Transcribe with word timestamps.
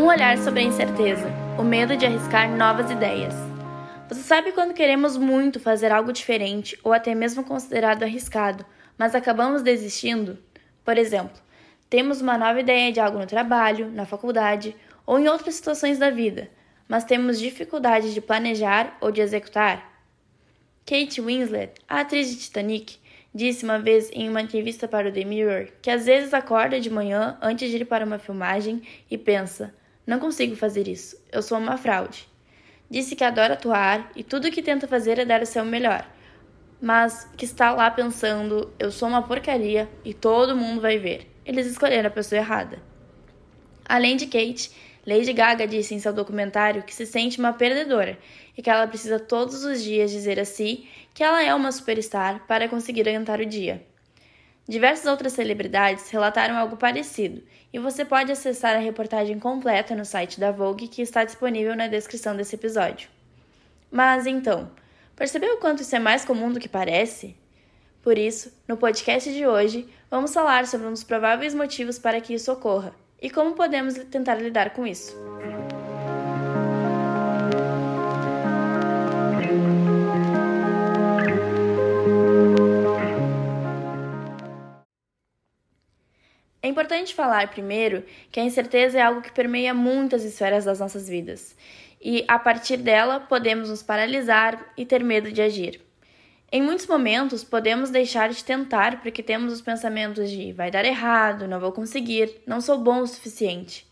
Um 0.00 0.06
olhar 0.06 0.38
sobre 0.38 0.60
a 0.60 0.62
incerteza, 0.62 1.30
o 1.58 1.62
medo 1.62 1.94
de 1.94 2.06
arriscar 2.06 2.50
novas 2.50 2.90
ideias. 2.90 3.34
Você 4.08 4.22
sabe 4.22 4.50
quando 4.52 4.72
queremos 4.72 5.14
muito 5.18 5.60
fazer 5.60 5.92
algo 5.92 6.10
diferente 6.10 6.74
ou 6.82 6.94
até 6.94 7.14
mesmo 7.14 7.44
considerado 7.44 8.02
arriscado, 8.02 8.64
mas 8.96 9.14
acabamos 9.14 9.60
desistindo? 9.60 10.38
Por 10.82 10.96
exemplo, 10.96 11.38
temos 11.90 12.22
uma 12.22 12.38
nova 12.38 12.60
ideia 12.60 12.90
de 12.90 12.98
algo 12.98 13.18
no 13.18 13.26
trabalho, 13.26 13.90
na 13.90 14.06
faculdade 14.06 14.74
ou 15.04 15.18
em 15.18 15.28
outras 15.28 15.56
situações 15.56 15.98
da 15.98 16.08
vida, 16.08 16.48
mas 16.88 17.04
temos 17.04 17.38
dificuldade 17.38 18.14
de 18.14 18.22
planejar 18.22 18.96
ou 19.02 19.12
de 19.12 19.20
executar? 19.20 20.02
Kate 20.86 21.20
Winslet, 21.20 21.74
a 21.86 22.00
atriz 22.00 22.30
de 22.30 22.38
Titanic, 22.38 22.98
disse 23.34 23.66
uma 23.66 23.78
vez 23.78 24.10
em 24.14 24.30
uma 24.30 24.40
entrevista 24.40 24.88
para 24.88 25.10
o 25.10 25.12
The 25.12 25.24
Mirror 25.26 25.68
que 25.82 25.90
às 25.90 26.06
vezes 26.06 26.32
acorda 26.32 26.80
de 26.80 26.88
manhã 26.88 27.36
antes 27.42 27.70
de 27.70 27.76
ir 27.76 27.84
para 27.84 28.06
uma 28.06 28.18
filmagem 28.18 28.80
e 29.10 29.18
pensa: 29.18 29.78
não 30.10 30.18
consigo 30.18 30.56
fazer 30.56 30.88
isso. 30.88 31.16
Eu 31.30 31.40
sou 31.40 31.56
uma 31.56 31.76
fraude. 31.76 32.28
Disse 32.90 33.14
que 33.14 33.22
adora 33.22 33.54
atuar 33.54 34.10
e 34.16 34.24
tudo 34.24 34.48
o 34.48 34.50
que 34.50 34.60
tenta 34.60 34.88
fazer 34.88 35.20
é 35.20 35.24
dar 35.24 35.40
o 35.40 35.46
seu 35.46 35.64
melhor. 35.64 36.04
Mas 36.82 37.28
que 37.36 37.44
está 37.44 37.70
lá 37.70 37.88
pensando: 37.92 38.72
eu 38.76 38.90
sou 38.90 39.08
uma 39.08 39.22
porcaria 39.22 39.88
e 40.04 40.12
todo 40.12 40.56
mundo 40.56 40.80
vai 40.80 40.98
ver. 40.98 41.30
Eles 41.46 41.68
escolheram 41.68 42.08
a 42.08 42.12
pessoa 42.12 42.40
errada. 42.40 42.82
Além 43.84 44.16
de 44.16 44.26
Kate, 44.26 44.72
Lady 45.06 45.32
Gaga 45.32 45.64
disse 45.64 45.94
em 45.94 46.00
seu 46.00 46.12
documentário 46.12 46.82
que 46.82 46.94
se 46.94 47.06
sente 47.06 47.38
uma 47.38 47.52
perdedora 47.52 48.18
e 48.58 48.62
que 48.62 48.68
ela 48.68 48.88
precisa 48.88 49.20
todos 49.20 49.64
os 49.64 49.80
dias 49.80 50.10
dizer 50.10 50.40
a 50.40 50.44
si 50.44 50.88
que 51.14 51.22
ela 51.22 51.40
é 51.40 51.54
uma 51.54 51.70
superstar 51.70 52.46
para 52.48 52.68
conseguir 52.68 53.02
adiantar 53.02 53.40
o 53.40 53.46
dia. 53.46 53.86
Diversas 54.70 55.06
outras 55.06 55.32
celebridades 55.32 56.08
relataram 56.10 56.56
algo 56.56 56.76
parecido, 56.76 57.42
e 57.72 57.78
você 57.80 58.04
pode 58.04 58.30
acessar 58.30 58.76
a 58.76 58.78
reportagem 58.78 59.36
completa 59.36 59.96
no 59.96 60.04
site 60.04 60.38
da 60.38 60.52
Vogue 60.52 60.86
que 60.86 61.02
está 61.02 61.24
disponível 61.24 61.74
na 61.74 61.88
descrição 61.88 62.36
desse 62.36 62.54
episódio. 62.54 63.08
Mas 63.90 64.26
então, 64.26 64.70
percebeu 65.16 65.54
o 65.54 65.58
quanto 65.58 65.82
isso 65.82 65.96
é 65.96 65.98
mais 65.98 66.24
comum 66.24 66.52
do 66.52 66.60
que 66.60 66.68
parece? 66.68 67.36
Por 68.00 68.16
isso, 68.16 68.52
no 68.68 68.76
podcast 68.76 69.32
de 69.32 69.44
hoje, 69.44 69.88
vamos 70.08 70.32
falar 70.32 70.64
sobre 70.68 70.86
um 70.86 70.92
dos 70.92 71.02
prováveis 71.02 71.52
motivos 71.52 71.98
para 71.98 72.20
que 72.20 72.34
isso 72.34 72.52
ocorra 72.52 72.94
e 73.20 73.28
como 73.28 73.56
podemos 73.56 73.94
tentar 73.94 74.36
lidar 74.36 74.70
com 74.70 74.86
isso. 74.86 75.16
É 86.62 86.68
importante 86.68 87.14
falar 87.14 87.48
primeiro 87.48 88.04
que 88.30 88.38
a 88.38 88.44
incerteza 88.44 88.98
é 88.98 89.02
algo 89.02 89.22
que 89.22 89.32
permeia 89.32 89.72
muitas 89.72 90.24
esferas 90.24 90.64
das 90.64 90.78
nossas 90.78 91.08
vidas, 91.08 91.56
e 92.00 92.24
a 92.28 92.38
partir 92.38 92.76
dela 92.76 93.20
podemos 93.20 93.70
nos 93.70 93.82
paralisar 93.82 94.72
e 94.76 94.84
ter 94.84 95.02
medo 95.02 95.32
de 95.32 95.40
agir. 95.40 95.80
Em 96.52 96.60
muitos 96.60 96.86
momentos, 96.86 97.44
podemos 97.44 97.90
deixar 97.90 98.28
de 98.30 98.44
tentar 98.44 99.00
porque 99.00 99.22
temos 99.22 99.52
os 99.52 99.62
pensamentos 99.62 100.28
de 100.28 100.52
vai 100.52 100.70
dar 100.70 100.84
errado, 100.84 101.46
não 101.46 101.60
vou 101.60 101.70
conseguir, 101.70 102.42
não 102.46 102.60
sou 102.60 102.76
bom 102.76 103.00
o 103.00 103.06
suficiente. 103.06 103.86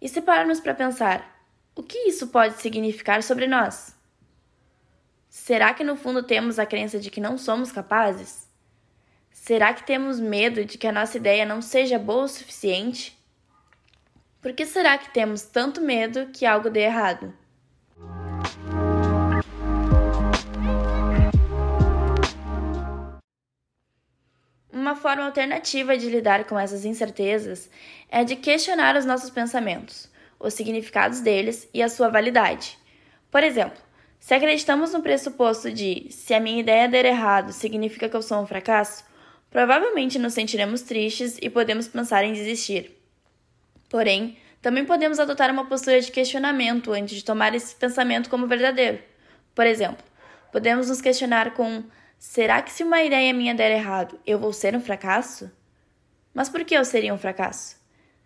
E 0.00 0.08
se 0.08 0.22
pararmos 0.22 0.60
para 0.60 0.74
pensar, 0.74 1.34
o 1.74 1.82
que 1.82 1.98
isso 2.08 2.28
pode 2.28 2.60
significar 2.60 3.22
sobre 3.22 3.46
nós? 3.46 3.94
Será 5.28 5.74
que 5.74 5.82
no 5.82 5.96
fundo 5.96 6.22
temos 6.22 6.60
a 6.60 6.66
crença 6.66 7.00
de 7.00 7.10
que 7.10 7.20
não 7.20 7.36
somos 7.36 7.72
capazes? 7.72 8.48
Será 9.34 9.74
que 9.74 9.84
temos 9.84 10.20
medo 10.20 10.64
de 10.64 10.78
que 10.78 10.86
a 10.86 10.92
nossa 10.92 11.18
ideia 11.18 11.44
não 11.44 11.60
seja 11.60 11.98
boa 11.98 12.24
o 12.24 12.28
suficiente? 12.28 13.18
Por 14.40 14.54
que 14.54 14.64
será 14.64 14.96
que 14.96 15.12
temos 15.12 15.42
tanto 15.42 15.82
medo 15.82 16.28
que 16.32 16.46
algo 16.46 16.70
dê 16.70 16.84
errado? 16.84 17.34
Uma 24.72 24.96
forma 24.96 25.26
alternativa 25.26 25.98
de 25.98 26.08
lidar 26.08 26.44
com 26.44 26.58
essas 26.58 26.84
incertezas 26.84 27.68
é 28.08 28.24
de 28.24 28.36
questionar 28.36 28.96
os 28.96 29.04
nossos 29.04 29.30
pensamentos, 29.30 30.08
os 30.38 30.54
significados 30.54 31.20
deles 31.20 31.68
e 31.74 31.82
a 31.82 31.88
sua 31.88 32.08
validade. 32.08 32.78
Por 33.30 33.42
exemplo, 33.42 33.82
se 34.18 34.32
acreditamos 34.32 34.92
no 34.92 35.02
pressuposto 35.02 35.70
de 35.70 36.06
se 36.10 36.32
a 36.32 36.40
minha 36.40 36.60
ideia 36.60 36.88
der 36.88 37.04
errado 37.04 37.52
significa 37.52 38.08
que 38.08 38.16
eu 38.16 38.22
sou 38.22 38.40
um 38.40 38.46
fracasso, 38.46 39.04
Provavelmente 39.54 40.18
nos 40.18 40.34
sentiremos 40.34 40.82
tristes 40.82 41.38
e 41.40 41.48
podemos 41.48 41.86
pensar 41.86 42.24
em 42.24 42.32
desistir. 42.32 43.00
Porém, 43.88 44.36
também 44.60 44.84
podemos 44.84 45.20
adotar 45.20 45.48
uma 45.48 45.68
postura 45.68 46.00
de 46.00 46.10
questionamento 46.10 46.92
antes 46.92 47.18
de 47.18 47.24
tomar 47.24 47.54
esse 47.54 47.72
pensamento 47.72 48.28
como 48.28 48.48
verdadeiro. 48.48 48.98
Por 49.54 49.64
exemplo, 49.64 50.04
podemos 50.50 50.88
nos 50.88 51.00
questionar 51.00 51.54
com: 51.54 51.84
será 52.18 52.60
que 52.62 52.72
se 52.72 52.82
uma 52.82 53.00
ideia 53.00 53.32
minha 53.32 53.54
der 53.54 53.70
errado, 53.70 54.18
eu 54.26 54.40
vou 54.40 54.52
ser 54.52 54.74
um 54.74 54.80
fracasso? 54.80 55.48
Mas 56.34 56.48
por 56.48 56.64
que 56.64 56.76
eu 56.76 56.84
seria 56.84 57.14
um 57.14 57.18
fracasso? 57.18 57.76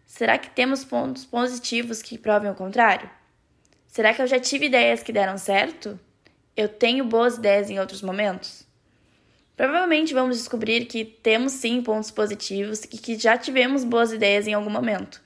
Será 0.06 0.38
que 0.38 0.48
temos 0.48 0.82
pontos 0.82 1.26
positivos 1.26 2.00
que 2.00 2.16
provem 2.16 2.50
o 2.50 2.54
contrário? 2.54 3.10
Será 3.86 4.14
que 4.14 4.22
eu 4.22 4.26
já 4.26 4.40
tive 4.40 4.64
ideias 4.64 5.02
que 5.02 5.12
deram 5.12 5.36
certo? 5.36 6.00
Eu 6.56 6.70
tenho 6.70 7.04
boas 7.04 7.36
ideias 7.36 7.68
em 7.68 7.78
outros 7.78 8.00
momentos? 8.00 8.66
Provavelmente 9.58 10.14
vamos 10.14 10.36
descobrir 10.36 10.84
que 10.84 11.04
temos 11.04 11.50
sim 11.50 11.82
pontos 11.82 12.12
positivos 12.12 12.84
e 12.84 12.96
que 12.96 13.18
já 13.18 13.36
tivemos 13.36 13.82
boas 13.82 14.12
ideias 14.12 14.46
em 14.46 14.54
algum 14.54 14.70
momento. 14.70 15.20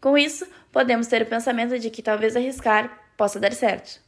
Com 0.00 0.16
isso, 0.16 0.46
podemos 0.70 1.08
ter 1.08 1.22
o 1.22 1.26
pensamento 1.26 1.76
de 1.76 1.90
que 1.90 2.00
talvez 2.00 2.36
arriscar 2.36 3.12
possa 3.16 3.40
dar 3.40 3.52
certo. 3.52 4.00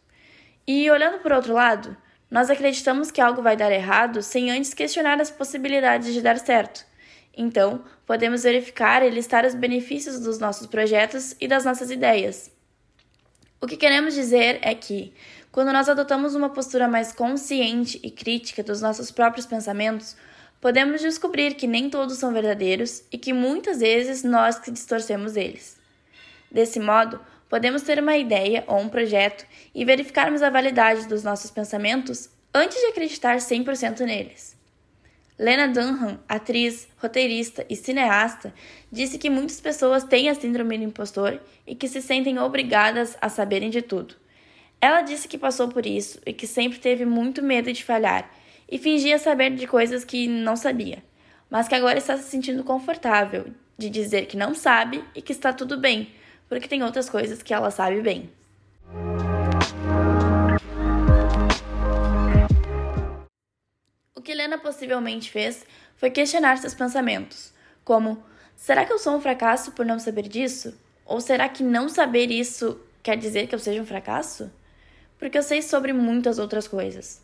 E 0.65 0.89
olhando 0.93 1.19
por 1.19 1.33
outro 1.33 1.53
lado, 1.53 1.97
nós 2.31 2.51
acreditamos 2.51 3.11
que 3.11 3.21
algo 3.21 3.43
vai 3.43 3.57
dar 3.57 3.73
errado 3.73 4.23
sem 4.23 4.49
antes 4.49 4.73
questionar 4.73 5.21
as 5.21 5.33
possibilidades 5.33 6.15
de 6.15 6.23
dar 6.23 6.39
certo. 6.39 6.87
Então, 7.37 7.85
podemos 8.07 8.45
verificar 8.45 9.03
e 9.03 9.11
listar 9.11 9.45
os 9.45 9.57
benefícios 9.57 10.21
dos 10.21 10.39
nossos 10.39 10.69
projetos 10.69 11.35
e 11.41 11.49
das 11.49 11.65
nossas 11.65 11.91
ideias. 11.91 12.49
O 13.61 13.67
que 13.67 13.77
queremos 13.77 14.15
dizer 14.15 14.61
é 14.63 14.73
que, 14.73 15.13
quando 15.55 15.73
nós 15.73 15.89
adotamos 15.89 16.35
uma 16.35 16.51
postura 16.51 16.89
mais 16.89 17.13
consciente 17.13 18.01
e 18.03 18.11
crítica 18.11 18.61
dos 18.61 18.81
nossos 18.81 19.13
próprios 19.13 19.47
pensamentos, 19.47 20.17
podemos 20.61 21.01
descobrir 21.01 21.55
que 21.55 21.69
nem 21.69 21.89
todos 21.89 22.19
são 22.19 22.33
verdadeiros 22.33 23.05
e 23.13 23.17
que 23.17 23.33
muitas 23.33 23.79
vezes 23.79 24.25
nós 24.25 24.59
que 24.59 24.73
distorcemos 24.73 25.37
eles. 25.37 25.79
Desse 26.51 26.81
modo, 26.81 27.21
podemos 27.49 27.83
ter 27.83 28.01
uma 28.01 28.17
ideia 28.17 28.65
ou 28.67 28.81
um 28.81 28.89
projeto 28.89 29.47
e 29.73 29.85
verificarmos 29.85 30.43
a 30.43 30.51
validade 30.51 31.07
dos 31.07 31.23
nossos 31.23 31.53
pensamentos 31.53 32.29
antes 32.53 32.77
de 32.77 32.87
acreditar 32.87 33.37
100% 33.37 34.01
neles. 34.01 34.57
Lena 35.39 35.69
Dunham, 35.69 36.19
atriz, 36.29 36.89
roteirista 36.97 37.65
e 37.71 37.77
cineasta, 37.77 38.53
disse 38.91 39.19
que 39.19 39.31
muitas 39.31 39.61
pessoas 39.61 40.03
têm 40.03 40.29
a 40.29 40.35
síndrome 40.35 40.79
do 40.79 40.83
impostor 40.83 41.41
e 41.65 41.77
que 41.77 41.87
se 41.87 42.03
sentem 42.03 42.41
obrigadas 42.41 43.17
a 43.21 43.29
saberem 43.29 43.71
de 43.71 43.83
tudo. 43.83 44.17
Ela 44.85 45.01
disse 45.01 45.27
que 45.27 45.39
passou 45.39 45.69
por 45.69 45.87
isso 45.87 46.21
e 46.27 46.33
que 46.35 46.47
sempre 46.47 46.79
teve 46.79 47.07
muito 47.07 47.43
medo 47.43 47.73
de 47.73 47.83
falhar 47.83 48.31
e 48.71 48.77
fingia 48.77 49.19
saber 49.19 49.49
de 49.55 49.67
coisas 49.67 50.05
que 50.05 50.29
não 50.29 50.57
sabia, 50.57 51.03
mas 51.49 51.67
que 51.67 51.75
agora 51.75 51.97
está 51.97 52.19
se 52.19 52.25
sentindo 52.25 52.63
confortável 52.63 53.47
de 53.79 53.89
dizer 53.89 54.27
que 54.27 54.37
não 54.37 54.55
sabe 54.55 55.03
e 55.15 55.23
que 55.23 55.33
está 55.33 55.55
tudo 55.55 55.79
bem, 55.81 56.13
porque 56.51 56.69
tem 56.69 56.83
outras 56.83 57.09
coisas 57.09 57.43
que 57.43 57.55
ela 57.55 57.71
sabe 57.71 58.03
bem. 58.03 58.31
O 64.15 64.21
que 64.21 64.33
Helena 64.33 64.59
possivelmente 64.59 65.31
fez 65.31 65.65
foi 65.97 66.11
questionar 66.11 66.59
seus 66.59 66.75
pensamentos, 66.75 67.55
como: 67.87 68.23
será 68.55 68.85
que 68.85 68.93
eu 68.93 68.99
sou 68.99 69.17
um 69.17 69.21
fracasso 69.23 69.73
por 69.73 69.87
não 69.87 69.99
saber 69.99 70.29
disso? 70.29 70.79
Ou 71.07 71.23
será 71.23 71.49
que 71.49 71.63
não 71.63 71.89
saber 71.89 72.31
isso 72.31 72.79
quer 73.03 73.17
dizer 73.17 73.47
que 73.47 73.55
eu 73.55 73.59
seja 73.59 73.81
um 73.81 73.87
fracasso? 73.87 74.53
Porque 75.25 75.39
eu 75.39 75.43
sei 75.43 75.63
sobre 75.63 75.91
muitas 75.91 76.39
outras 76.39 76.69
coisas. 76.69 77.23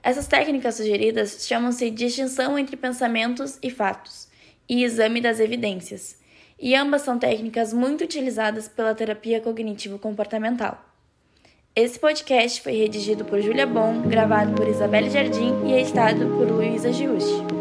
Essas 0.00 0.28
técnicas 0.28 0.76
sugeridas 0.76 1.44
chamam-se 1.44 1.90
distinção 1.90 2.56
entre 2.56 2.76
pensamentos 2.76 3.58
e 3.60 3.68
fatos 3.68 4.28
e 4.68 4.84
exame 4.84 5.20
das 5.20 5.40
evidências, 5.40 6.20
e 6.56 6.72
ambas 6.76 7.02
são 7.02 7.18
técnicas 7.18 7.72
muito 7.72 8.04
utilizadas 8.04 8.68
pela 8.68 8.94
terapia 8.94 9.40
cognitivo-comportamental. 9.40 10.80
Esse 11.74 11.98
podcast 11.98 12.62
foi 12.62 12.74
redigido 12.76 13.24
por 13.24 13.40
Julia 13.40 13.66
Bom, 13.66 14.02
gravado 14.02 14.52
por 14.52 14.68
Isabelle 14.68 15.10
Jardim 15.10 15.66
e 15.66 15.72
editado 15.72 16.28
por 16.28 16.48
Luísa 16.48 16.92
Giusti. 16.92 17.55